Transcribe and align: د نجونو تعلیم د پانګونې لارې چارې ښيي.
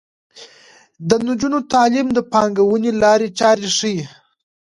د 1.09 1.11
نجونو 1.27 1.59
تعلیم 1.73 2.07
د 2.13 2.19
پانګونې 2.31 2.91
لارې 3.01 3.27
چارې 3.39 3.67
ښيي. 3.77 4.03